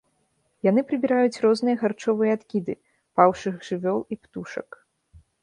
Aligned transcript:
Яны 0.69 0.81
прыбіраюць 0.91 1.41
розныя 1.45 1.77
харчовыя 1.81 2.31
адкіды, 2.39 2.73
паўшых 3.21 3.55
жывёл 3.69 3.99
і 4.17 4.21
птушак. 4.25 4.69